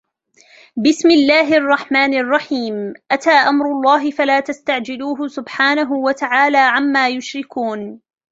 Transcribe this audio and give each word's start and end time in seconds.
بِسْمِ 0.77 1.11
اللَّهِ 1.11 1.57
الرَّحْمَنِ 1.57 2.13
الرَّحِيمِ 2.13 2.93
أَتَى 3.11 3.29
أَمْرُ 3.31 3.65
اللَّهِ 3.71 4.11
فَلَا 4.11 4.39
تَسْتَعْجِلُوهُ 4.39 5.27
سُبْحَانَهُ 5.27 5.93
وَتَعَالَى 5.93 6.57
عَمَّا 6.57 7.09
يُشْرِكُونَ 7.09 8.01